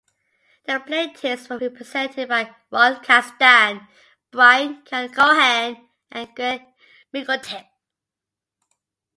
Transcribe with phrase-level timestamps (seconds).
[0.65, 3.87] The plaintiffs were represented by Ron Castan,
[4.31, 6.63] Bryan Keon-Cohen and Greg
[7.13, 7.67] McIntyre.